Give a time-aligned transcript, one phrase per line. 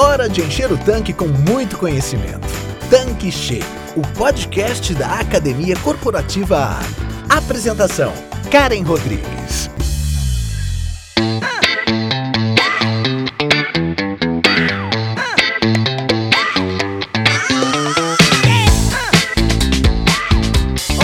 [0.00, 2.46] Hora de encher o tanque com muito conhecimento.
[2.88, 3.64] Tanque Cheio,
[3.96, 6.94] o podcast da Academia Corporativa Ali.
[7.28, 8.12] Apresentação:
[8.48, 9.68] Karen Rodrigues.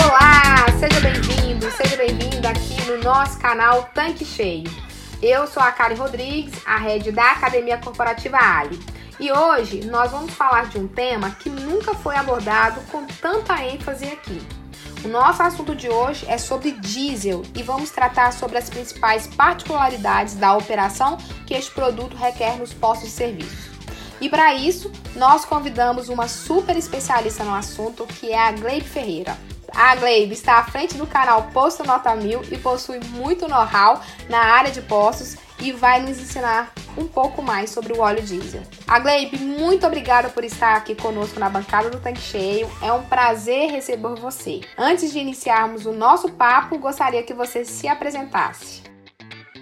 [0.06, 4.93] Olá, seja bem-vindo, seja bem-vinda aqui no nosso canal Tanque Cheio.
[5.26, 8.78] Eu sou a Karen Rodrigues, a head da Academia Corporativa Ali.
[9.18, 14.04] E hoje nós vamos falar de um tema que nunca foi abordado com tanta ênfase
[14.04, 14.46] aqui.
[15.02, 20.34] O nosso assunto de hoje é sobre diesel e vamos tratar sobre as principais particularidades
[20.34, 23.70] da operação que este produto requer nos postos de serviço.
[24.20, 29.38] E para isso, nós convidamos uma super especialista no assunto, que é a Gleibe Ferreira.
[29.74, 34.38] A Gleibe está à frente do canal Posto Nota Mil e possui muito know-how na
[34.38, 38.62] área de postos e vai nos ensinar um pouco mais sobre o óleo diesel.
[38.86, 42.70] A Gleibe, muito obrigada por estar aqui conosco na bancada do Tanque Cheio.
[42.80, 44.60] É um prazer receber você.
[44.78, 48.82] Antes de iniciarmos o nosso papo, gostaria que você se apresentasse.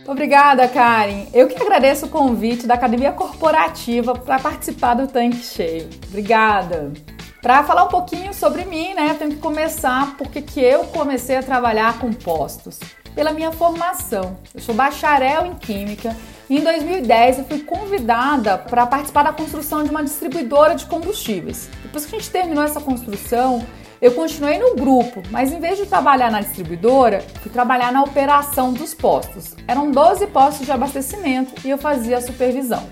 [0.06, 1.28] Obrigada, Karen.
[1.32, 5.88] Eu que agradeço o convite da Academia Corporativa para participar do Tanque Cheio.
[6.08, 6.92] Obrigada.
[7.42, 11.36] Para falar um pouquinho sobre mim, né, eu tenho que começar porque que eu comecei
[11.36, 12.78] a trabalhar com postos.
[13.16, 14.38] Pela minha formação.
[14.54, 16.16] Eu sou bacharel em Química
[16.48, 21.68] e em 2010 eu fui convidada para participar da construção de uma distribuidora de combustíveis.
[21.82, 23.66] Depois que a gente terminou essa construção,
[24.00, 28.72] eu continuei no grupo, mas em vez de trabalhar na distribuidora, fui trabalhar na operação
[28.72, 29.56] dos postos.
[29.66, 32.88] Eram 12 postos de abastecimento e eu fazia a supervisão.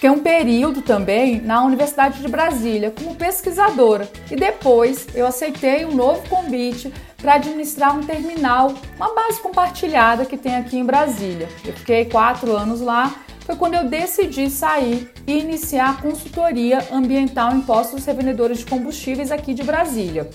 [0.00, 5.94] Fiquei um período também na Universidade de Brasília como pesquisadora e depois eu aceitei um
[5.94, 11.50] novo convite para administrar um terminal, uma base compartilhada que tem aqui em Brasília.
[11.66, 13.14] Eu fiquei quatro anos lá.
[13.40, 19.30] Foi quando eu decidi sair e iniciar a consultoria ambiental em postos revendedores de combustíveis
[19.30, 20.30] aqui de Brasília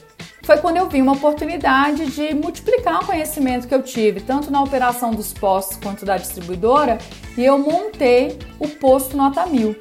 [0.46, 4.62] foi quando eu vi uma oportunidade de multiplicar o conhecimento que eu tive, tanto na
[4.62, 7.00] operação dos postos quanto da distribuidora,
[7.36, 9.76] e eu montei o Posto Nota Mil,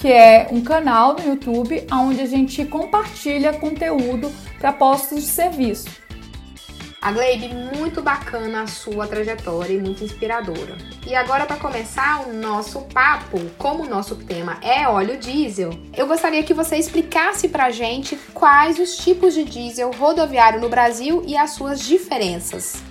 [0.00, 4.28] que é um canal no YouTube onde a gente compartilha conteúdo
[4.58, 6.07] para postos de serviço.
[7.08, 10.76] A Gleibe, muito bacana a sua trajetória e muito inspiradora.
[11.06, 16.06] E agora, para começar o nosso papo, como o nosso tema é óleo diesel, eu
[16.06, 21.34] gostaria que você explicasse para gente quais os tipos de diesel rodoviário no Brasil e
[21.34, 22.82] as suas diferenças.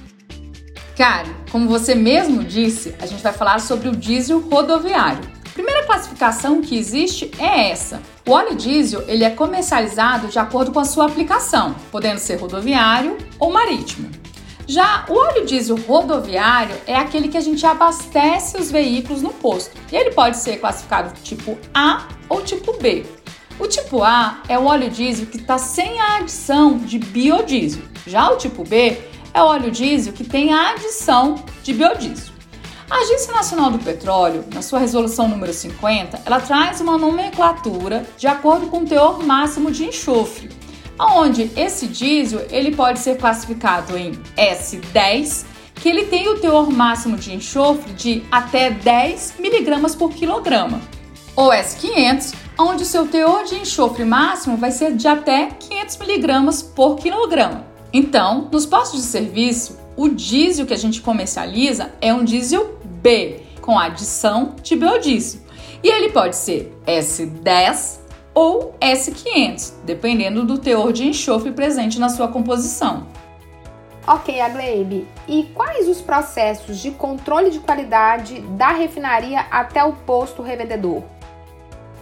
[0.97, 5.29] Karen, como você mesmo disse, a gente vai falar sobre o diesel rodoviário.
[5.45, 8.01] A primeira classificação que existe é essa.
[8.27, 13.17] O óleo diesel ele é comercializado de acordo com a sua aplicação, podendo ser rodoviário
[13.39, 14.11] ou marítimo.
[14.67, 19.77] Já o óleo diesel rodoviário é aquele que a gente abastece os veículos no posto.
[19.89, 23.05] E ele pode ser classificado tipo A ou tipo B.
[23.57, 27.83] O tipo A é o óleo diesel que está sem a adição de biodiesel.
[28.05, 29.01] Já o tipo B
[29.33, 32.36] é óleo diesel que tem a adição de biodiesel.
[32.89, 38.27] A Agência Nacional do Petróleo, na sua resolução número 50, ela traz uma nomenclatura de
[38.27, 40.49] acordo com o teor máximo de enxofre,
[40.97, 45.45] onde esse diesel ele pode ser classificado em S10,
[45.75, 50.79] que ele tem o teor máximo de enxofre de até 10 mg por quilograma,
[51.35, 56.63] ou S500, onde o seu teor de enxofre máximo vai ser de até 500 mg
[56.73, 57.65] por quilograma.
[57.91, 63.41] Então, nos postos de serviço, o diesel que a gente comercializa é um diesel B,
[63.59, 65.41] com adição de biodiesel.
[65.83, 67.99] E ele pode ser S10
[68.33, 73.07] ou S500, dependendo do teor de enxofre presente na sua composição.
[74.05, 75.07] Ok, Agleib.
[75.27, 81.03] E quais os processos de controle de qualidade da refinaria até o posto revendedor?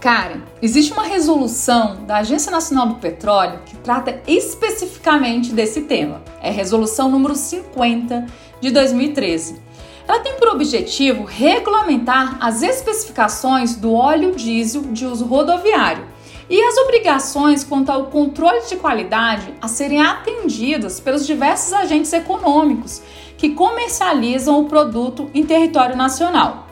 [0.00, 6.22] Karen, existe uma resolução da Agência Nacional do Petróleo que trata especificamente desse tema.
[6.42, 8.26] É resolução número 50
[8.60, 9.60] de 2013.
[10.06, 16.04] Ela tem por objetivo regulamentar as especificações do óleo diesel de uso rodoviário
[16.48, 23.02] e as obrigações quanto ao controle de qualidade a serem atendidas pelos diversos agentes econômicos
[23.36, 26.65] que comercializam o produto em território nacional.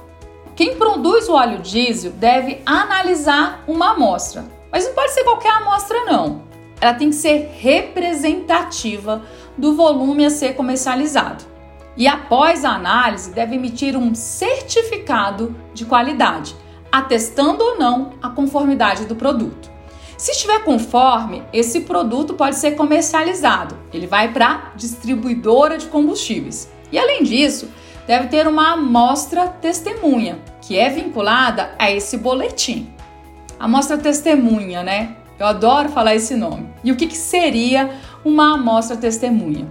[0.57, 6.05] Quem produz o óleo diesel deve analisar uma amostra, mas não pode ser qualquer amostra
[6.05, 6.43] não.
[6.81, 9.23] Ela tem que ser representativa
[9.59, 11.45] do volume a ser comercializado.
[11.97, 16.55] E após a análise, deve emitir um certificado de qualidade,
[16.91, 19.71] atestando ou não a conformidade do produto.
[20.17, 23.77] Se estiver conforme, esse produto pode ser comercializado.
[23.93, 26.71] Ele vai para a distribuidora de combustíveis.
[26.93, 27.69] E além disso,
[28.07, 32.93] deve ter uma amostra testemunha, que é vinculada a esse boletim.
[33.59, 35.17] Amostra testemunha, né?
[35.39, 36.69] Eu adoro falar esse nome.
[36.83, 37.91] E o que, que seria
[38.25, 39.67] uma amostra testemunha?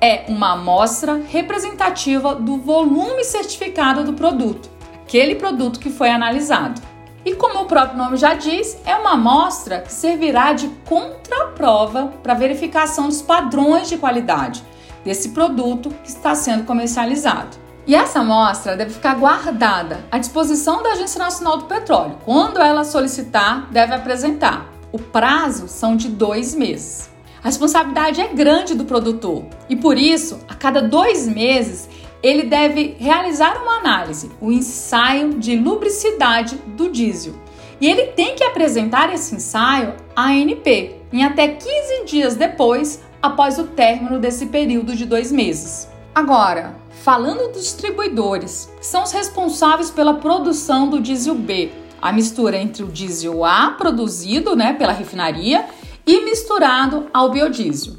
[0.00, 4.68] É uma amostra representativa do volume certificado do produto,
[5.02, 6.80] aquele produto que foi analisado.
[7.24, 12.34] E como o próprio nome já diz, é uma amostra que servirá de contraprova para
[12.34, 14.62] verificação dos padrões de qualidade
[15.04, 17.65] desse produto que está sendo comercializado.
[17.86, 22.18] E essa amostra deve ficar guardada à disposição da Agência Nacional do Petróleo.
[22.24, 24.72] Quando ela solicitar, deve apresentar.
[24.90, 27.08] O prazo são de dois meses.
[27.40, 31.88] A responsabilidade é grande do produtor e, por isso, a cada dois meses,
[32.24, 37.34] ele deve realizar uma análise, o ensaio de lubricidade do diesel.
[37.80, 43.60] E ele tem que apresentar esse ensaio à ANP em até 15 dias depois, após
[43.60, 45.88] o término desse período de dois meses.
[46.12, 46.74] Agora,
[47.06, 51.70] falando dos distribuidores, que são os responsáveis pela produção do diesel B,
[52.02, 55.66] a mistura entre o diesel A produzido né, pela refinaria
[56.04, 57.94] e misturado ao biodiesel.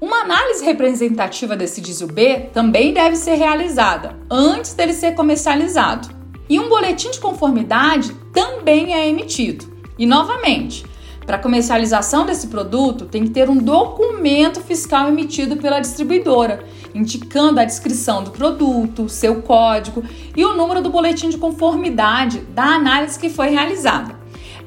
[0.00, 6.08] Uma análise representativa desse diesel B também deve ser realizada antes dele ser comercializado.
[6.48, 9.72] E um boletim de conformidade também é emitido.
[9.96, 10.84] E novamente,
[11.24, 17.64] para comercialização desse produto, tem que ter um documento fiscal emitido pela distribuidora, indicando a
[17.64, 20.02] descrição do produto, seu código
[20.36, 24.16] e o número do boletim de conformidade da análise que foi realizada.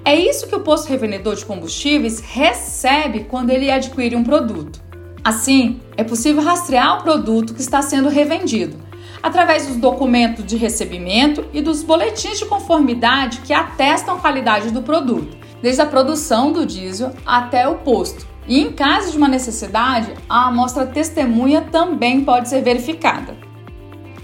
[0.04, 4.82] É isso que o posto revendedor de combustíveis recebe quando ele adquire um produto.
[5.24, 8.76] Assim, é possível rastrear o produto que está sendo revendido
[9.22, 14.82] através dos documentos de recebimento e dos boletins de conformidade que atestam a qualidade do
[14.82, 18.31] produto desde a produção do diesel até o posto.
[18.48, 23.38] E em caso de uma necessidade, a amostra testemunha também pode ser verificada.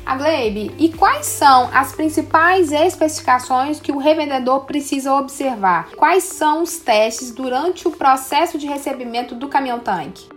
[0.06, 5.90] A Glebe, e quais são as principais especificações que o revendedor precisa observar?
[5.98, 10.30] Quais são os testes durante o processo de recebimento do caminhão-tanque?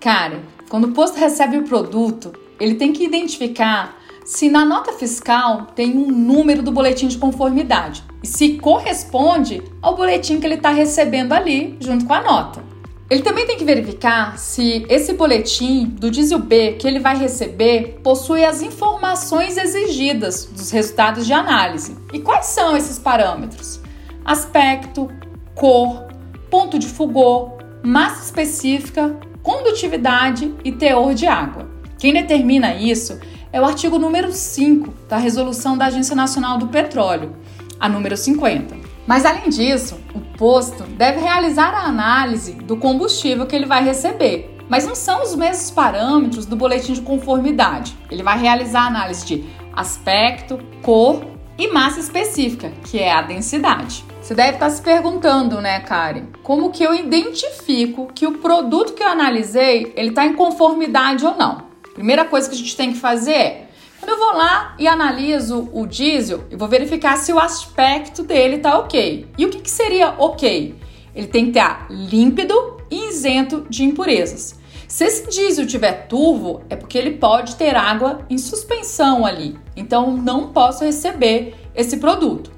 [0.00, 5.68] Cara, quando o posto recebe o produto, ele tem que identificar se na nota fiscal
[5.74, 10.70] tem um número do boletim de conformidade e se corresponde ao boletim que ele está
[10.70, 12.67] recebendo ali junto com a nota.
[13.10, 18.00] Ele também tem que verificar se esse boletim do diesel B que ele vai receber
[18.02, 21.96] possui as informações exigidas dos resultados de análise.
[22.12, 23.80] E quais são esses parâmetros?
[24.22, 25.10] Aspecto,
[25.54, 26.06] cor,
[26.50, 31.66] ponto de fugor, massa específica, condutividade e teor de água.
[31.98, 33.18] Quem determina isso
[33.50, 37.34] é o artigo número 5 da Resolução da Agência Nacional do Petróleo,
[37.80, 38.76] a número 50.
[39.06, 44.56] Mas além disso, o posto deve realizar a análise do combustível que ele vai receber.
[44.68, 47.96] Mas não são os mesmos parâmetros do boletim de conformidade.
[48.10, 49.44] Ele vai realizar a análise de
[49.74, 51.24] aspecto, cor
[51.58, 54.04] e massa específica, que é a densidade.
[54.20, 56.26] Você deve estar se perguntando, né, Karen?
[56.42, 61.34] Como que eu identifico que o produto que eu analisei ele está em conformidade ou
[61.34, 61.66] não?
[61.94, 63.67] Primeira coisa que a gente tem que fazer é,
[64.10, 68.78] eu vou lá e analiso o diesel, eu vou verificar se o aspecto dele tá
[68.78, 69.26] ok.
[69.36, 70.74] E o que, que seria ok?
[71.14, 74.58] Ele tem que estar límpido e isento de impurezas.
[74.86, 79.58] Se esse diesel tiver turvo, é porque ele pode ter água em suspensão ali.
[79.76, 82.50] Então não posso receber esse produto.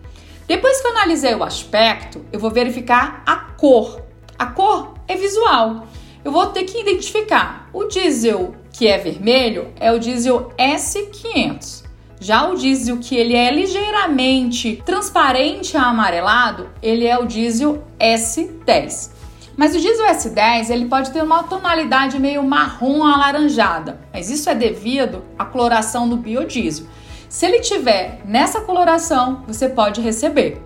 [0.47, 4.02] Depois que eu analisei o aspecto, eu vou verificar a cor.
[4.38, 5.87] A cor é visual.
[6.25, 11.84] Eu vou ter que identificar o diesel que é vermelho, é o diesel S500.
[12.20, 19.10] Já o diesel que ele é ligeiramente transparente a amarelado, ele é o diesel S10.
[19.56, 24.54] Mas o diesel S10 ele pode ter uma tonalidade meio marrom alaranjada, mas isso é
[24.54, 26.86] devido à coloração do biodiesel.
[27.28, 30.62] Se ele tiver nessa coloração, você pode receber.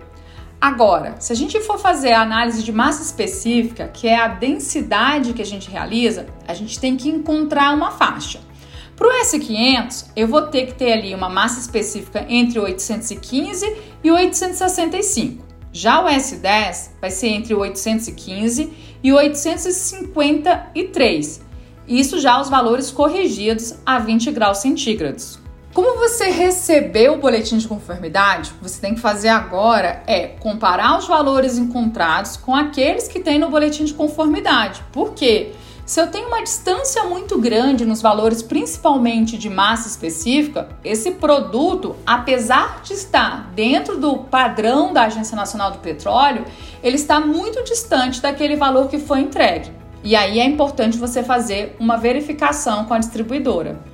[0.65, 5.31] Agora, se a gente for fazer a análise de massa específica, que é a densidade
[5.31, 8.41] que a gente realiza, a gente tem que encontrar uma faixa.
[8.95, 14.09] Para o S500, eu vou ter que ter ali uma massa específica entre 815 e
[14.09, 15.45] 865.
[15.71, 21.45] Já o S10 vai ser entre 815 e 853.
[21.87, 25.44] Isso já os valores corrigidos a 20 graus centígrados.
[25.75, 31.05] Como você recebeu o boletim de conformidade, você tem que fazer agora é comparar os
[31.05, 34.81] valores encontrados com aqueles que tem no boletim de conformidade.
[34.93, 35.51] Por quê?
[35.85, 41.97] Se eu tenho uma distância muito grande nos valores, principalmente de massa específica, esse produto,
[42.05, 46.45] apesar de estar dentro do padrão da Agência Nacional do Petróleo,
[46.81, 49.73] ele está muito distante daquele valor que foi entregue.
[50.01, 53.93] E aí é importante você fazer uma verificação com a distribuidora.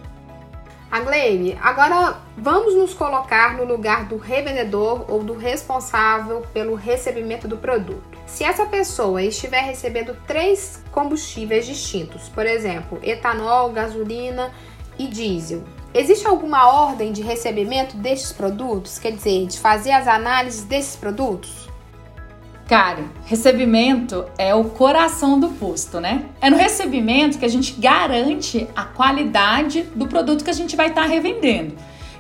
[0.92, 7.56] Agleine, agora vamos nos colocar no lugar do revendedor ou do responsável pelo recebimento do
[7.56, 8.20] produto.
[8.26, 14.52] Se essa pessoa estiver recebendo três combustíveis distintos, por exemplo, etanol, gasolina
[15.00, 19.00] e diesel, existe alguma ordem de recebimento destes produtos?
[19.00, 21.71] Quer dizer, de fazer as análises desses produtos?
[22.72, 26.28] Cara, recebimento é o coração do posto, né?
[26.40, 30.88] É no recebimento que a gente garante a qualidade do produto que a gente vai
[30.88, 31.76] estar tá revendendo.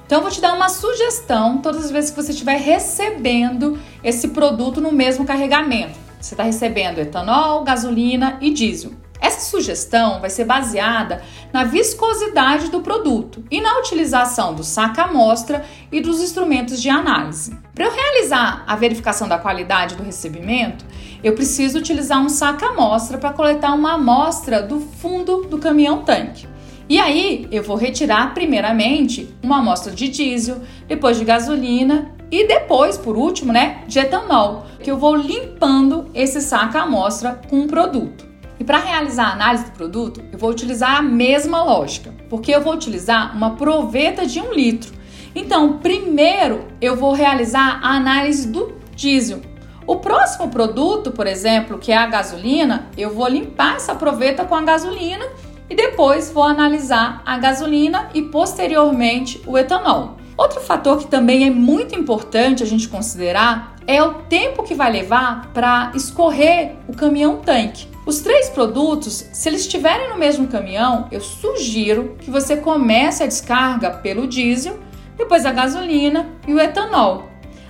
[0.05, 4.27] Então, eu vou te dar uma sugestão todas as vezes que você estiver recebendo esse
[4.27, 5.97] produto no mesmo carregamento.
[6.19, 8.91] Você está recebendo etanol, gasolina e diesel.
[9.21, 11.21] Essa sugestão vai ser baseada
[11.53, 17.55] na viscosidade do produto e na utilização do saca-amostra e dos instrumentos de análise.
[17.75, 20.83] Para eu realizar a verificação da qualidade do recebimento,
[21.23, 26.47] eu preciso utilizar um saca-amostra para coletar uma amostra do fundo do caminhão-tanque.
[26.89, 32.97] E aí eu vou retirar primeiramente uma amostra de diesel, depois de gasolina e depois,
[32.97, 38.30] por último, né, de etanol, que eu vou limpando esse saca-amostra com o produto.
[38.61, 42.61] E para realizar a análise do produto, eu vou utilizar a mesma lógica, porque eu
[42.61, 44.93] vou utilizar uma proveta de um litro.
[45.33, 49.41] Então, primeiro eu vou realizar a análise do diesel.
[49.87, 54.53] O próximo produto, por exemplo, que é a gasolina, eu vou limpar essa proveta com
[54.53, 55.25] a gasolina
[55.67, 60.17] e depois vou analisar a gasolina e posteriormente o etanol.
[60.37, 64.91] Outro fator que também é muito importante a gente considerar é o tempo que vai
[64.91, 67.89] levar para escorrer o caminhão tanque.
[68.03, 73.27] Os três produtos, se eles estiverem no mesmo caminhão, eu sugiro que você comece a
[73.27, 74.79] descarga pelo diesel,
[75.15, 77.29] depois a gasolina e o etanol.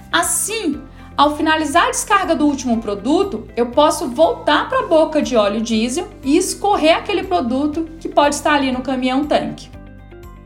[0.09, 0.81] Assim,
[1.17, 5.59] ao finalizar a descarga do último produto, eu posso voltar para a boca de óleo
[5.59, 9.69] diesel e escorrer aquele produto que pode estar ali no caminhão tanque.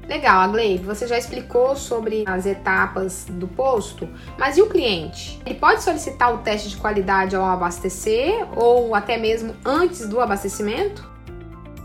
[0.08, 4.08] Legal, Agleide, você já explicou sobre as etapas do posto,
[4.38, 5.42] mas e o cliente?
[5.44, 11.10] Ele pode solicitar o teste de qualidade ao abastecer ou até mesmo antes do abastecimento?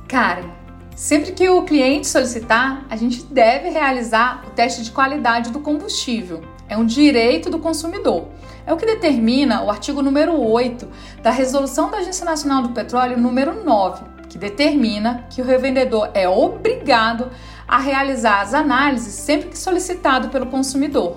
[0.06, 0.44] Cara,
[0.94, 6.42] sempre que o cliente solicitar, a gente deve realizar o teste de qualidade do combustível.
[6.68, 8.28] É um direito do consumidor.
[8.66, 10.86] É o que determina o artigo número 8
[11.22, 16.28] da Resolução da Agência Nacional do Petróleo número 9, que determina que o revendedor é
[16.28, 17.30] obrigado a
[17.78, 21.16] realizar as análises sempre que solicitado pelo consumidor.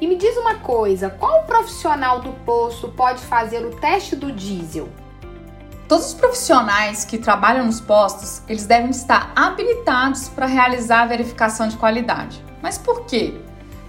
[0.00, 4.88] E me diz uma coisa, qual profissional do posto pode fazer o teste do diesel?
[5.86, 11.66] Todos os profissionais que trabalham nos postos, eles devem estar habilitados para realizar a verificação
[11.66, 12.42] de qualidade.
[12.62, 13.34] Mas por quê?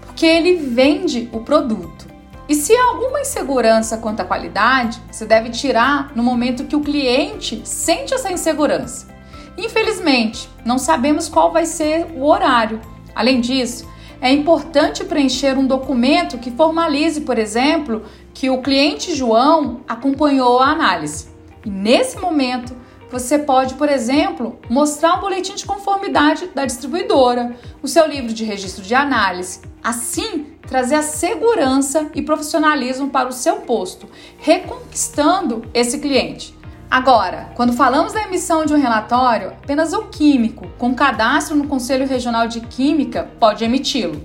[0.01, 2.07] Porque ele vende o produto.
[2.49, 6.81] E se há alguma insegurança quanto à qualidade, você deve tirar no momento que o
[6.81, 9.10] cliente sente essa insegurança.
[9.57, 12.79] Infelizmente, não sabemos qual vai ser o horário.
[13.15, 13.89] Além disso,
[14.21, 18.03] é importante preencher um documento que formalize, por exemplo,
[18.33, 21.29] que o cliente João acompanhou a análise.
[21.65, 22.75] E nesse momento,
[23.11, 28.45] você pode, por exemplo, mostrar um boletim de conformidade da distribuidora, o seu livro de
[28.45, 29.61] registro de análise.
[29.83, 36.55] Assim, trazer a segurança e profissionalismo para o seu posto, reconquistando esse cliente.
[36.91, 42.05] Agora, quando falamos da emissão de um relatório, apenas o químico, com cadastro no Conselho
[42.05, 44.21] Regional de Química, pode emiti-lo.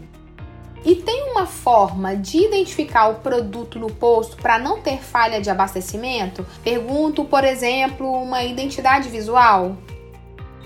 [0.84, 5.48] E tem uma forma de identificar o produto no posto para não ter falha de
[5.48, 6.44] abastecimento?
[6.64, 9.76] Pergunto, por exemplo, uma identidade visual?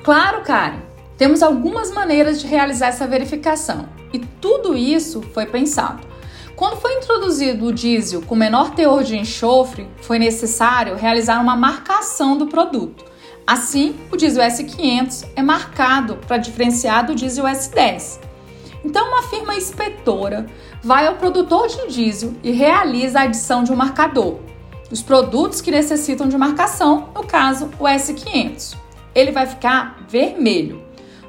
[0.03, 0.83] Claro, cara.
[1.19, 6.10] Temos algumas maneiras de realizar essa verificação e tudo isso foi pensado.
[6.61, 12.37] Quando foi introduzido o diesel com menor teor de enxofre, foi necessário realizar uma marcação
[12.37, 13.03] do produto.
[13.47, 18.21] Assim, o diesel S500 é marcado para diferenciar do diesel S10.
[18.85, 20.45] Então, uma firma inspetora
[20.85, 24.41] vai ao produtor de diesel e realiza a adição de um marcador.
[24.91, 28.77] Os produtos que necessitam de marcação, no caso, o S500.
[29.15, 30.83] Ele vai ficar vermelho.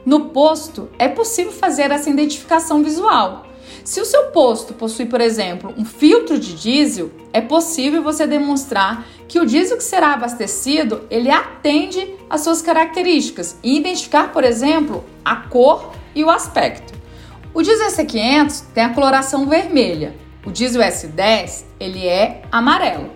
[0.06, 3.46] No posto, é possível fazer essa identificação visual.
[3.84, 9.06] Se o seu posto possui, por exemplo, um filtro de diesel, é possível você demonstrar
[9.28, 15.04] que o diesel que será abastecido, ele atende às suas características e identificar, por exemplo,
[15.26, 16.94] a cor e o aspecto.
[17.54, 20.16] O diesel S500 tem a coloração vermelha.
[20.46, 23.10] O diesel S10, ele é amarelo.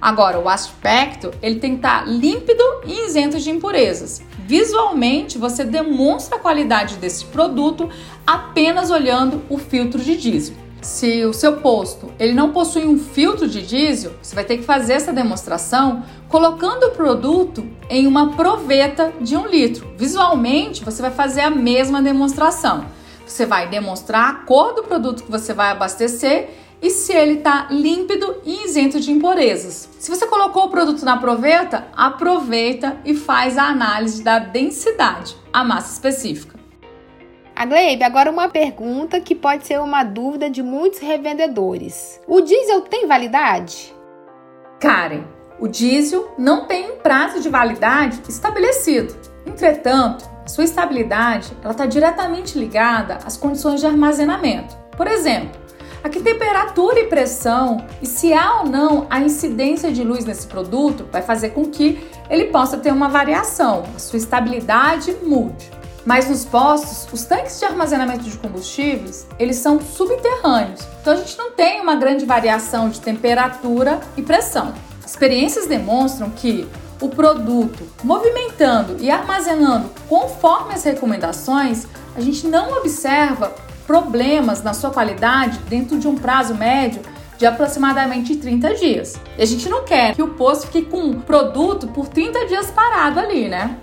[0.00, 4.22] Agora, o aspecto, ele tem que estar límpido e isento de impurezas.
[4.50, 7.88] Visualmente, você demonstra a qualidade desse produto
[8.26, 10.56] apenas olhando o filtro de diesel.
[10.82, 14.64] Se o seu posto ele não possui um filtro de diesel, você vai ter que
[14.64, 19.86] fazer essa demonstração colocando o produto em uma proveta de um litro.
[19.96, 22.86] Visualmente, você vai fazer a mesma demonstração.
[23.24, 26.50] Você vai demonstrar a cor do produto que você vai abastecer
[26.82, 29.88] e se ele está límpido e isento de impurezas.
[29.98, 35.62] Se você colocou o produto na proveta, aproveita e faz a análise da densidade, a
[35.62, 36.58] massa específica.
[37.54, 42.18] A Gleibe, agora uma pergunta que pode ser uma dúvida de muitos revendedores.
[42.26, 43.94] O diesel tem validade?
[44.80, 45.24] Karen,
[45.58, 49.14] o diesel não tem um prazo de validade estabelecido.
[49.44, 54.74] Entretanto, sua estabilidade está diretamente ligada às condições de armazenamento.
[54.96, 55.60] Por exemplo,
[56.02, 60.46] a que temperatura e pressão e se há ou não a incidência de luz nesse
[60.46, 65.70] produto vai fazer com que ele possa ter uma variação, a sua estabilidade mude.
[66.04, 70.80] Mas nos postos, os tanques de armazenamento de combustíveis, eles são subterrâneos.
[71.00, 74.72] Então a gente não tem uma grande variação de temperatura e pressão.
[75.04, 76.66] Experiências demonstram que
[77.00, 83.54] o produto movimentando e armazenando conforme as recomendações, a gente não observa
[83.90, 87.02] problemas na sua qualidade dentro de um prazo médio
[87.36, 89.20] de aproximadamente 30 dias.
[89.36, 92.70] E a gente não quer que o posto fique com um produto por 30 dias
[92.70, 93.76] parado ali, né?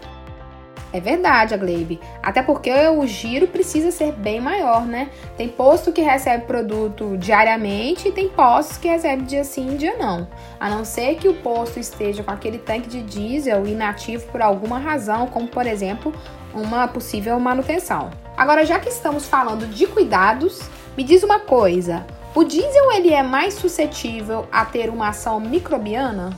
[0.94, 2.00] É verdade, a Gleibe.
[2.24, 5.10] Até porque o giro precisa ser bem maior, né?
[5.36, 10.26] Tem posto que recebe produto diariamente e tem postos que recebe dia sim, dia não.
[10.58, 14.80] A não ser que o posto esteja com aquele tanque de diesel inativo por alguma
[14.80, 16.14] razão, como por exemplo,
[16.54, 18.10] uma possível manutenção.
[18.38, 20.62] Agora, já que estamos falando de cuidados,
[20.96, 26.38] me diz uma coisa: o diesel ele é mais suscetível a ter uma ação microbiana?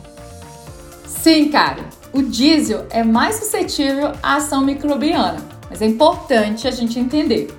[1.06, 5.38] Sim, cara o diesel é mais suscetível à ação microbiana,
[5.70, 7.56] mas é importante a gente entender.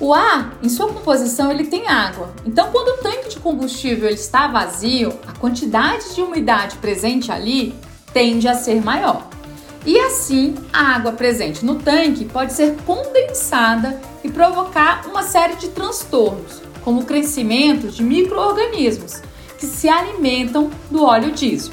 [0.00, 2.32] O ar, em sua composição, ele tem água.
[2.46, 7.74] Então, quando o tanque de combustível está vazio, a quantidade de umidade presente ali
[8.12, 9.26] tende a ser maior.
[9.88, 15.68] E assim, a água presente no tanque pode ser condensada e provocar uma série de
[15.68, 19.22] transtornos, como o crescimento de micro-organismos
[19.58, 21.72] que se alimentam do óleo diesel.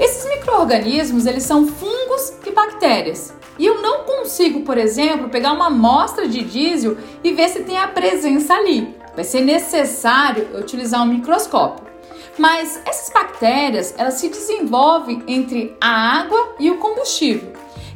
[0.00, 3.32] Esses micro-organismos, eles são fungos e bactérias.
[3.56, 7.78] E eu não consigo, por exemplo, pegar uma amostra de diesel e ver se tem
[7.78, 8.92] a presença ali.
[9.14, 11.92] Vai ser necessário utilizar um microscópio.
[12.38, 17.52] Mas essas bactérias, elas se desenvolvem entre a água e o combustível.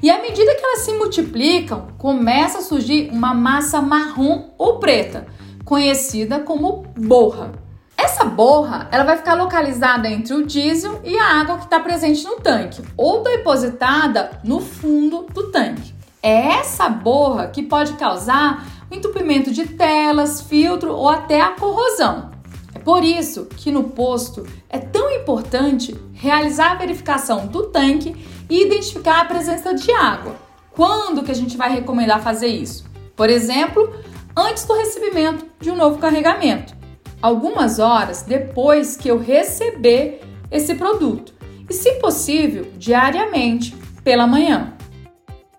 [0.06, 5.26] E à medida que elas se multiplicam, começa a surgir uma massa marrom ou preta,
[5.64, 7.50] conhecida como borra.
[7.96, 12.22] Essa borra ela vai ficar localizada entre o diesel e a água que está presente
[12.24, 15.92] no tanque ou depositada no fundo do tanque.
[16.22, 22.30] É essa borra que pode causar o entupimento de telas, filtro ou até a corrosão.
[22.72, 28.14] É por isso que no posto é tão importante realizar a verificação do tanque
[28.48, 30.36] e identificar a presença de água.
[30.70, 32.84] Quando que a gente vai recomendar fazer isso?
[33.14, 33.94] Por exemplo,
[34.36, 36.76] antes do recebimento de um novo carregamento
[37.20, 41.34] algumas horas depois que eu receber esse produto
[41.68, 44.74] e, se possível, diariamente pela manhã.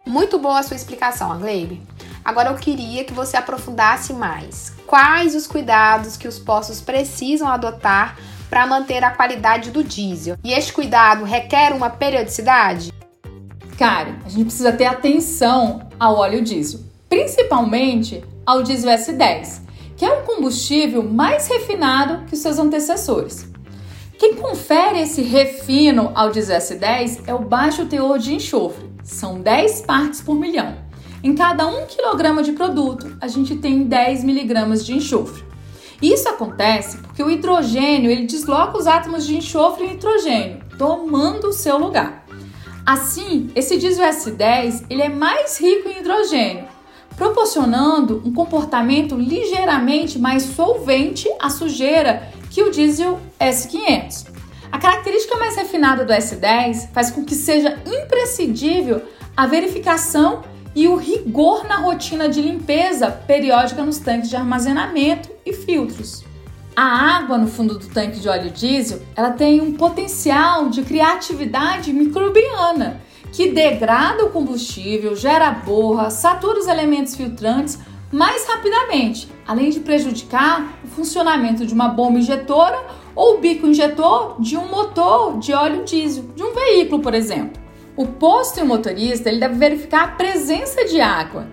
[0.05, 1.81] Muito boa a sua explicação, Agleibe.
[2.23, 4.73] Agora eu queria que você aprofundasse mais.
[4.85, 8.17] Quais os cuidados que os postos precisam adotar
[8.49, 10.37] para manter a qualidade do diesel?
[10.43, 12.91] E este cuidado requer uma periodicidade?
[13.77, 19.61] Cara, a gente precisa ter atenção ao óleo diesel, principalmente ao diesel S10,
[19.95, 23.47] que é um combustível mais refinado que os seus antecessores.
[24.17, 30.21] Quem confere esse refino ao 10 é o baixo teor de enxofre, são 10 partes
[30.21, 30.75] por milhão.
[31.23, 35.43] Em cada 1 kg de produto, a gente tem 10 mg de enxofre.
[36.01, 41.53] Isso acontece porque o hidrogênio ele desloca os átomos de enxofre e nitrogênio, tomando o
[41.53, 42.25] seu lugar.
[42.85, 46.65] Assim, esse diesel S10 ele é mais rico em hidrogênio,
[47.17, 54.27] proporcionando um comportamento ligeiramente mais solvente à sujeira que o diesel S500.
[54.71, 59.01] A característica mais refinada do S10 faz com que seja imprescindível
[59.35, 60.43] a verificação
[60.77, 66.23] e o rigor na rotina de limpeza periódica nos tanques de armazenamento e filtros.
[66.75, 71.13] A água no fundo do tanque de óleo diesel, ela tem um potencial de criar
[71.13, 77.79] atividade microbiana que degrada o combustível, gera borra, satura os elementos filtrantes
[78.11, 82.85] mais rapidamente, além de prejudicar o funcionamento de uma bomba injetora
[83.15, 87.66] ou bico injetor de um motor de óleo diesel, de um veículo, por exemplo.
[87.97, 91.47] O posto e o motorista ele deve verificar a presença de água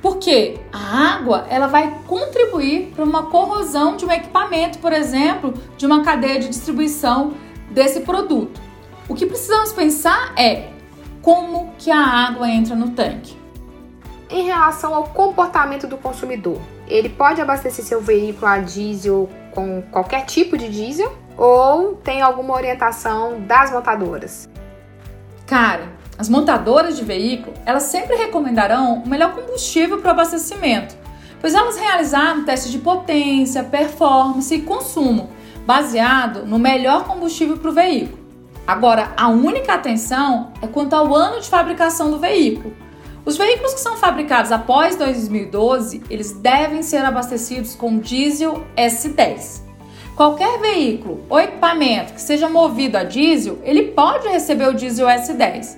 [0.00, 5.86] Porque a água ela vai contribuir para uma corrosão de um equipamento, por exemplo, de
[5.86, 7.34] uma cadeia de distribuição
[7.70, 8.60] desse produto.
[9.08, 10.68] O que precisamos pensar é
[11.20, 13.36] como que a água entra no tanque.
[14.30, 20.26] Em relação ao comportamento do consumidor, ele pode abastecer seu veículo a diesel com qualquer
[20.26, 24.48] tipo de diesel ou tem alguma orientação das montadoras?
[25.48, 30.94] Cara, as montadoras de veículo, elas sempre recomendarão o melhor combustível para o abastecimento,
[31.40, 35.30] pois elas realizaram testes de potência, performance e consumo,
[35.64, 38.18] baseado no melhor combustível para o veículo.
[38.66, 42.76] Agora, a única atenção é quanto ao ano de fabricação do veículo.
[43.24, 49.67] Os veículos que são fabricados após 2012, eles devem ser abastecidos com diesel S10.
[50.18, 55.76] Qualquer veículo ou equipamento que seja movido a diesel, ele pode receber o diesel S10,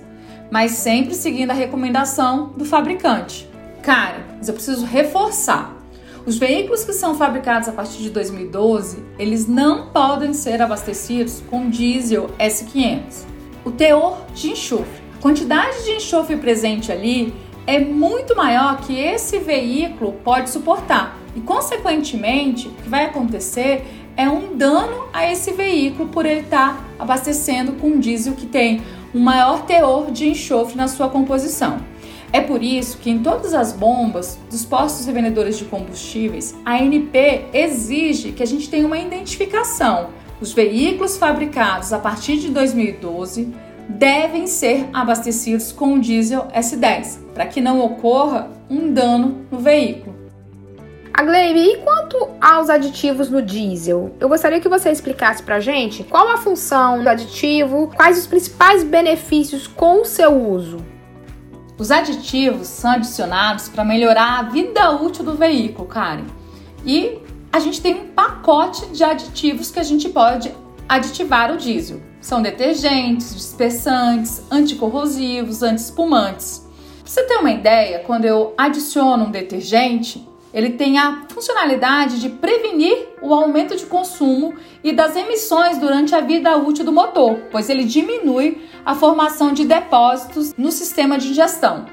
[0.49, 3.47] mas sempre seguindo a recomendação do fabricante.
[3.83, 5.77] Cara, mas eu preciso reforçar.
[6.25, 11.69] Os veículos que são fabricados a partir de 2012, eles não podem ser abastecidos com
[11.69, 13.25] diesel S500.
[13.63, 17.31] O teor de enxofre, a quantidade de enxofre presente ali
[17.67, 21.21] é muito maior que esse veículo pode suportar.
[21.35, 26.77] E consequentemente, o que vai acontecer é um dano a esse veículo por ele estar
[26.77, 28.81] tá abastecendo com diesel que tem
[29.13, 31.79] um maior teor de enxofre na sua composição.
[32.33, 37.45] É por isso que em todas as bombas dos postos revendedores de combustíveis, a ANP
[37.53, 40.09] exige que a gente tenha uma identificação.
[40.39, 43.53] Os veículos fabricados a partir de 2012
[43.89, 50.10] devem ser abastecidos com o diesel S10, para que não ocorra um dano no veículo.
[51.13, 54.15] A Gleibe, e quanto aos aditivos no diesel?
[54.19, 58.83] Eu gostaria que você explicasse pra gente qual a função do aditivo, quais os principais
[58.83, 60.77] benefícios com o seu uso.
[61.77, 66.25] Os aditivos são adicionados para melhorar a vida útil do veículo, Karen.
[66.85, 67.19] E
[67.51, 70.51] a gente tem um pacote de aditivos que a gente pode
[70.87, 72.01] aditivar o diesel.
[72.21, 76.65] São detergentes, dispersantes, anticorrosivos, antiespumantes.
[77.03, 82.29] Pra você ter uma ideia, quando eu adiciono um detergente, ele tem a funcionalidade de
[82.29, 87.69] prevenir o aumento de consumo e das emissões durante a vida útil do motor, pois
[87.69, 91.85] ele diminui a formação de depósitos no sistema de ingestão.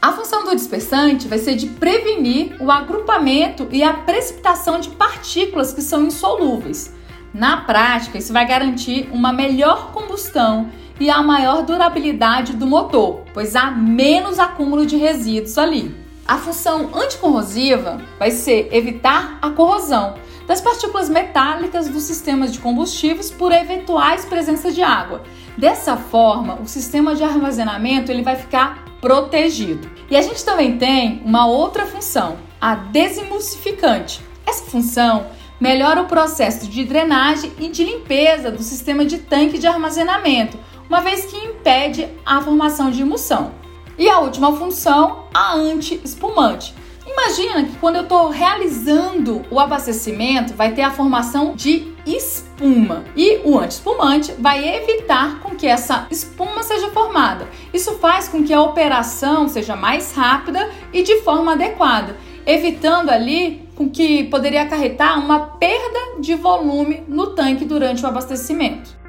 [0.00, 5.74] A função do dispersante vai ser de prevenir o agrupamento e a precipitação de partículas
[5.74, 6.94] que são insolúveis.
[7.34, 13.54] Na prática, isso vai garantir uma melhor combustão e a maior durabilidade do motor, pois
[13.54, 15.94] há menos acúmulo de resíduos ali.
[16.30, 20.14] A função anticorrosiva vai ser evitar a corrosão
[20.46, 25.24] das partículas metálicas dos sistemas de combustíveis por eventuais presenças de água.
[25.58, 29.90] Dessa forma, o sistema de armazenamento ele vai ficar protegido.
[30.08, 34.20] E a gente também tem uma outra função, a desemulsificante.
[34.46, 35.26] Essa função
[35.58, 40.56] melhora o processo de drenagem e de limpeza do sistema de tanque de armazenamento,
[40.88, 43.58] uma vez que impede a formação de emulsão.
[44.00, 46.74] E a última função, a anti-espumante.
[47.06, 53.42] Imagina que quando eu estou realizando o abastecimento, vai ter a formação de espuma e
[53.44, 57.46] o anti-espumante vai evitar com que essa espuma seja formada.
[57.74, 63.68] Isso faz com que a operação seja mais rápida e de forma adequada, evitando ali
[63.76, 68.99] com que poderia acarretar uma perda de volume no tanque durante o abastecimento.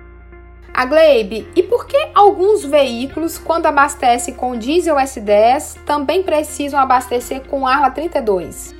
[0.73, 7.41] A Gleibe, e por que alguns veículos, quando abastecem com diesel S10, também precisam abastecer
[7.41, 8.73] com Arla 32?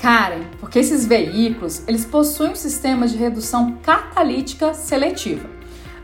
[0.00, 5.48] Karen, porque esses veículos eles possuem um sistema de redução catalítica seletiva.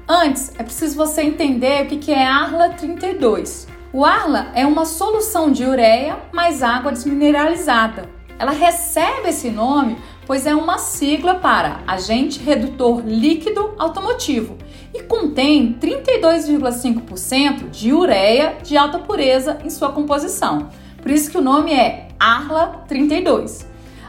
[0.08, 3.66] Antes, é preciso você entender o que é Arla 32.
[3.92, 8.08] O Arla é uma solução de ureia mais água desmineralizada.
[8.38, 9.98] Ela recebe esse nome
[10.30, 14.56] pois é uma sigla para agente redutor líquido automotivo
[14.92, 20.68] e contém 32,5% de ureia de alta pureza em sua composição.
[21.00, 23.68] Por isso que o nome é Arla 32.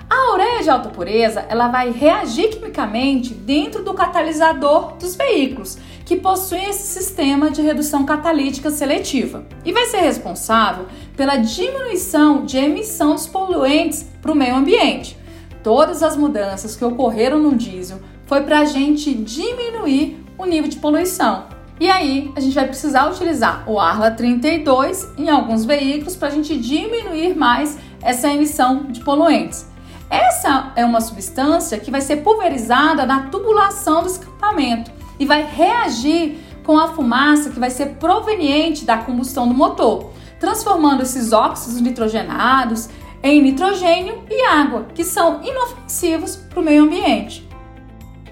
[0.10, 6.18] A ureia de alta pureza ela vai reagir quimicamente dentro do catalisador dos veículos, que
[6.18, 13.16] possuem esse sistema de redução catalítica seletiva, e vai ser responsável pela diminuição de emissão
[13.16, 15.22] dos poluentes para o meio ambiente
[15.64, 20.78] todas as mudanças que ocorreram no diesel foi para a gente diminuir o nível de
[20.78, 21.46] poluição.
[21.80, 26.32] E aí, a gente vai precisar utilizar o Arla 32 em alguns veículos para a
[26.32, 29.66] gente diminuir mais essa emissão de poluentes.
[30.10, 36.38] Essa é uma substância que vai ser pulverizada na tubulação do escapamento e vai reagir
[36.64, 42.90] com a fumaça que vai ser proveniente da combustão do motor, transformando esses óxidos nitrogenados
[43.24, 47.48] em nitrogênio e água, que são inofensivos para o meio ambiente.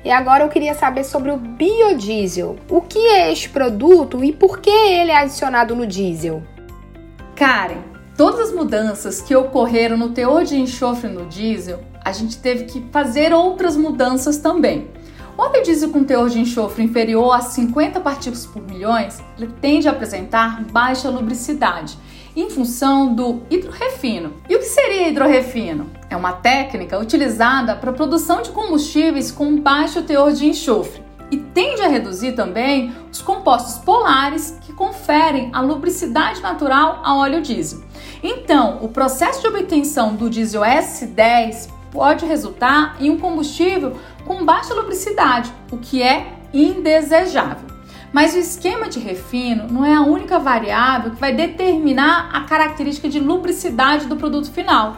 [0.04, 2.58] E agora eu queria saber sobre o biodiesel.
[2.70, 6.42] O que é este produto e por que ele é adicionado no diesel?
[7.36, 7.82] Karen,
[8.16, 12.86] todas as mudanças que ocorreram no teor de enxofre no diesel, a gente teve que
[12.92, 14.90] fazer outras mudanças também.
[15.38, 19.22] O óleo diesel com teor de enxofre inferior a 50 partículas por milhões,
[19.62, 21.98] tende a apresentar baixa lubricidade
[22.36, 24.34] em função do hidrorefino.
[24.48, 25.90] E o que seria hidrorefino?
[26.10, 31.38] É uma técnica utilizada para a produção de combustíveis com baixo teor de enxofre e
[31.38, 37.84] tende a reduzir também os compostos polares que conferem a lubricidade natural ao óleo diesel.
[38.24, 44.74] Então, o processo de obtenção do diesel S10 pode resultar em um combustível com baixa
[44.74, 47.69] lubricidade, o que é indesejável.
[48.12, 53.08] Mas o esquema de refino não é a única variável que vai determinar a característica
[53.08, 54.98] de lubricidade do produto final.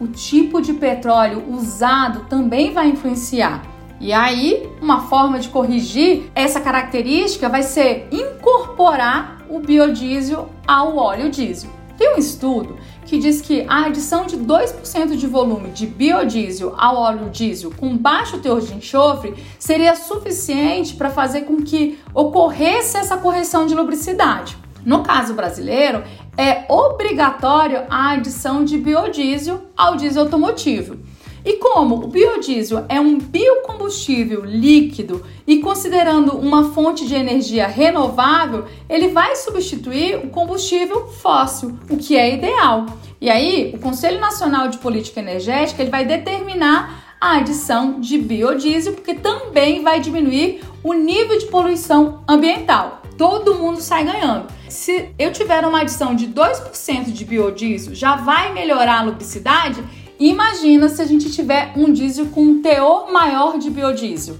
[0.00, 3.62] O tipo de petróleo usado também vai influenciar.
[4.00, 11.30] E aí, uma forma de corrigir essa característica vai ser incorporar o biodiesel ao óleo
[11.30, 11.70] diesel.
[11.96, 16.96] Tem um estudo que diz que a adição de 2% de volume de biodiesel ao
[16.96, 23.16] óleo diesel com baixo teor de enxofre seria suficiente para fazer com que ocorresse essa
[23.16, 24.56] correção de lubricidade.
[24.84, 26.02] No caso brasileiro,
[26.36, 30.98] é obrigatório a adição de biodiesel ao diesel automotivo.
[31.44, 38.64] E como o biodiesel é um biocombustível líquido e considerando uma fonte de energia renovável,
[38.88, 42.86] ele vai substituir o combustível fóssil, o que é ideal.
[43.20, 48.94] E aí, o Conselho Nacional de Política Energética ele vai determinar a adição de biodiesel,
[48.94, 53.02] porque também vai diminuir o nível de poluição ambiental.
[53.16, 54.48] Todo mundo sai ganhando.
[54.68, 59.82] Se eu tiver uma adição de 2% de biodiesel, já vai melhorar a lubricidade
[60.24, 64.36] Imagina se a gente tiver um diesel com um teor maior de biodiesel.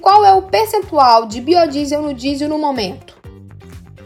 [0.00, 3.14] Qual é o percentual de biodiesel no diesel no momento?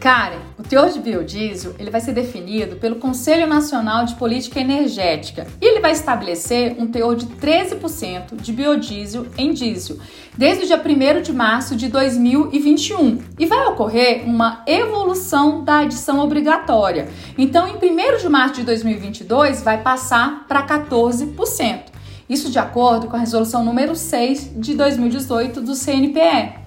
[0.01, 5.45] Karen, o teor de biodiesel ele vai ser definido pelo Conselho Nacional de Política Energética
[5.61, 9.99] e ele vai estabelecer um teor de 13% de biodiesel em diesel
[10.35, 16.19] desde o dia 1 de março de 2021 e vai ocorrer uma evolução da adição
[16.19, 17.07] obrigatória.
[17.37, 21.91] Então, em 1 de março de 2022 vai passar para 14%.
[22.27, 26.60] Isso de acordo com a resolução número 6 de 2018 do CNPE.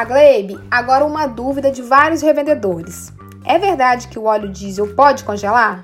[0.00, 3.12] A Glebe, agora uma dúvida de vários revendedores.
[3.44, 5.82] É verdade que o óleo diesel pode congelar?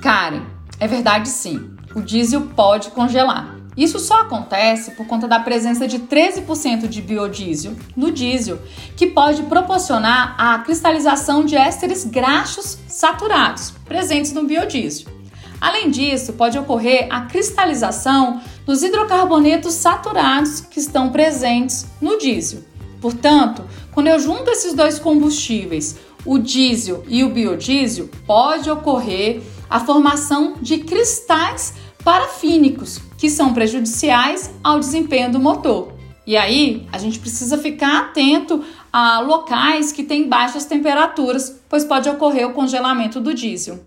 [0.00, 0.42] Karen,
[0.78, 1.74] é verdade sim.
[1.92, 3.56] O diesel pode congelar.
[3.76, 8.60] Isso só acontece por conta da presença de 13% de biodiesel no diesel,
[8.96, 15.12] que pode proporcionar a cristalização de ésteres graxos saturados presentes no biodiesel.
[15.60, 22.75] Além disso, pode ocorrer a cristalização dos hidrocarbonetos saturados que estão presentes no diesel.
[23.00, 29.80] Portanto, quando eu junto esses dois combustíveis, o diesel e o biodiesel, pode ocorrer a
[29.80, 35.92] formação de cristais parafínicos, que são prejudiciais ao desempenho do motor.
[36.26, 42.08] E aí, a gente precisa ficar atento a locais que têm baixas temperaturas, pois pode
[42.08, 43.80] ocorrer o congelamento do diesel.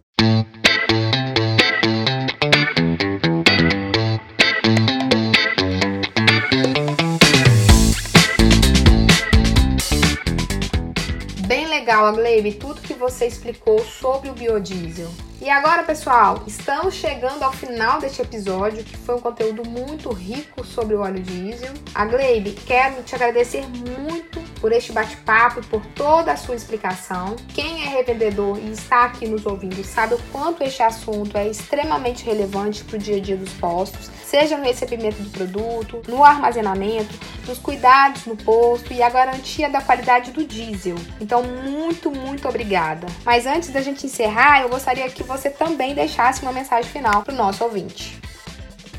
[12.00, 15.10] Legal, Agleib, tudo que você explicou sobre o biodiesel.
[15.42, 20.66] E agora, pessoal, estamos chegando ao final deste episódio, que foi um conteúdo muito rico
[20.66, 21.74] sobre o óleo diesel.
[21.96, 27.38] A Gleibe, quero te agradecer muito por este bate-papo e por toda a sua explicação.
[27.54, 32.26] Quem é revendedor e está aqui nos ouvindo sabe o quanto este assunto é extremamente
[32.26, 37.18] relevante para o dia a dia dos postos, seja no recebimento do produto, no armazenamento,
[37.48, 40.98] nos cuidados no posto e a garantia da qualidade do diesel.
[41.20, 43.08] Então, muito, muito obrigada.
[43.26, 47.34] Mas antes da gente encerrar, eu gostaria que você também deixasse uma mensagem final para
[47.34, 48.20] o nosso ouvinte.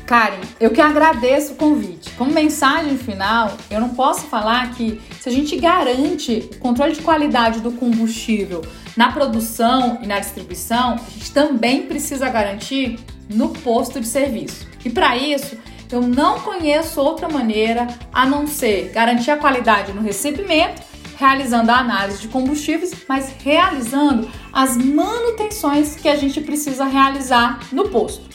[0.05, 2.09] Karen, eu que agradeço o convite.
[2.11, 7.01] Como mensagem final, eu não posso falar que se a gente garante o controle de
[7.01, 8.61] qualidade do combustível
[8.95, 14.67] na produção e na distribuição, a gente também precisa garantir no posto de serviço.
[14.83, 15.57] E para isso,
[15.91, 20.90] eu não conheço outra maneira a não ser garantir a qualidade no recebimento
[21.21, 27.89] realizando a análise de combustíveis, mas realizando as manutenções que a gente precisa realizar no
[27.89, 28.27] posto.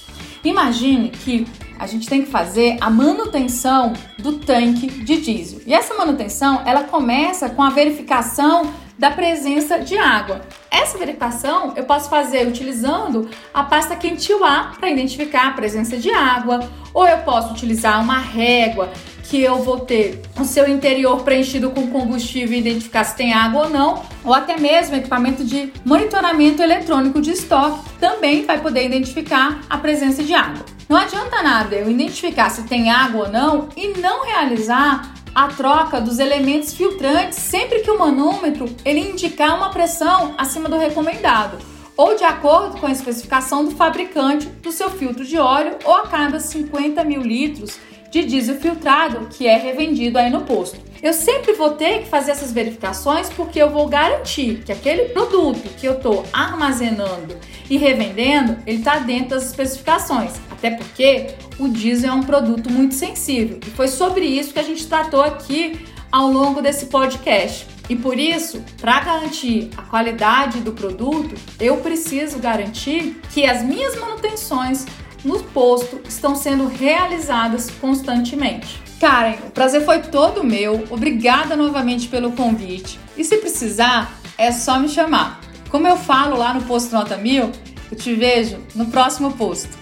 [0.44, 1.44] Imagine que
[1.77, 5.61] a gente tem que fazer a manutenção do tanque de diesel.
[5.66, 10.42] E essa manutenção, ela começa com a verificação da presença de água.
[10.70, 16.11] Essa verificação eu posso fazer utilizando a pasta Quentil A para identificar a presença de
[16.11, 16.61] água,
[16.94, 18.90] ou eu posso utilizar uma régua
[19.29, 23.65] que eu vou ter o seu interior preenchido com combustível e identificar se tem água
[23.65, 29.61] ou não, ou até mesmo equipamento de monitoramento eletrônico de estoque também vai poder identificar
[29.69, 30.65] a presença de água.
[30.89, 36.01] Não adianta nada eu identificar se tem água ou não e não realizar a troca
[36.01, 41.59] dos elementos filtrantes sempre que o manômetro ele indicar uma pressão acima do recomendado
[41.97, 46.07] ou de acordo com a especificação do fabricante do seu filtro de óleo ou a
[46.07, 47.79] cada 50 mil litros
[48.11, 50.81] de diesel filtrado que é revendido aí no posto.
[51.03, 55.69] Eu sempre vou ter que fazer essas verificações porque eu vou garantir que aquele produto
[55.77, 57.37] que eu estou armazenando
[57.69, 60.33] e revendendo, ele está dentro das especificações.
[60.51, 63.61] Até porque o diesel é um produto muito sensível.
[63.66, 67.66] E foi sobre isso que a gente tratou aqui ao longo desse podcast.
[67.88, 73.97] E por isso, para garantir a qualidade do produto, eu preciso garantir que as minhas
[73.97, 74.87] manutenções
[75.27, 78.81] no posto estão sendo realizadas constantemente.
[79.01, 80.85] Karen, o prazer foi todo meu.
[80.89, 83.01] Obrigada novamente pelo convite.
[83.17, 85.41] E se precisar, é só me chamar.
[85.69, 87.51] Como eu falo lá no posto Nota Mil,
[87.91, 89.77] eu te vejo no próximo posto.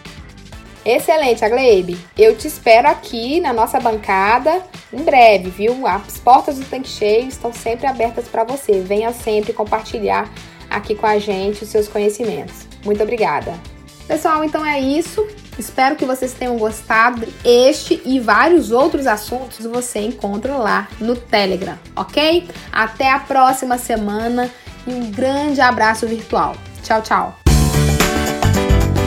[0.82, 1.96] Excelente, Agleib.
[2.16, 5.86] Eu te espero aqui na nossa bancada em breve, viu?
[5.86, 8.80] As portas do Tanque Cheio estão sempre abertas para você.
[8.80, 10.30] Venha sempre compartilhar
[10.70, 12.66] aqui com a gente os seus conhecimentos.
[12.84, 13.73] Muito obrigada.
[14.06, 15.26] Pessoal, então é isso.
[15.58, 17.26] Espero que vocês tenham gostado.
[17.44, 22.48] Este e vários outros assuntos você encontra lá no Telegram, ok?
[22.72, 24.50] Até a próxima semana
[24.86, 26.54] e um grande abraço virtual.
[26.82, 27.38] Tchau, tchau.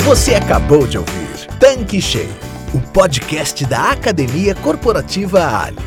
[0.05, 2.33] Você acabou de ouvir Tanque Cheio,
[2.73, 5.77] o podcast da Academia Corporativa Ali.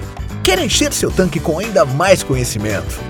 [0.44, 3.09] Quer encher seu tanque com ainda mais conhecimento?